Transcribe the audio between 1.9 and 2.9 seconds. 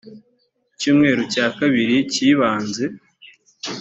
kibanze